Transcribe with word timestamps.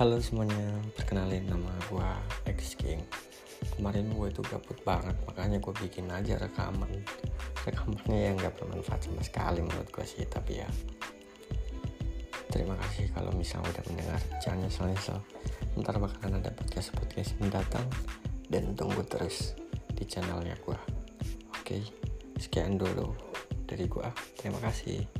Halo 0.00 0.16
semuanya, 0.16 0.80
perkenalin 0.96 1.44
nama 1.44 1.68
gue 1.92 2.10
X 2.56 2.72
King 2.80 3.04
Kemarin 3.76 4.08
gue 4.08 4.32
itu 4.32 4.40
gabut 4.48 4.80
banget, 4.80 5.12
makanya 5.28 5.60
gue 5.60 5.76
bikin 5.76 6.08
aja 6.08 6.40
rekaman. 6.40 7.04
Rekamannya 7.68 8.32
yang 8.32 8.40
gak 8.40 8.56
bermanfaat 8.56 9.04
sama 9.04 9.20
sekali 9.20 9.60
menurut 9.60 9.92
gue 9.92 10.00
sih, 10.08 10.24
tapi 10.24 10.64
ya. 10.64 10.68
Terima 12.48 12.80
kasih 12.80 13.12
kalau 13.12 13.28
misalnya 13.36 13.76
udah 13.76 13.84
mendengar, 13.92 14.20
jangan 14.40 14.64
nyesel-nyesel 14.64 15.20
Ntar 15.76 16.00
bakalan 16.00 16.40
ada 16.40 16.48
podcast-podcast 16.48 17.36
mendatang 17.36 17.84
Dan 18.48 18.72
tunggu 18.72 19.04
terus 19.04 19.52
di 19.92 20.08
channelnya 20.08 20.56
gue 20.64 20.80
Oke, 21.60 21.76
sekian 22.40 22.80
dulu 22.80 23.12
dari 23.68 23.84
gue 23.84 24.08
Terima 24.40 24.64
kasih. 24.64 25.19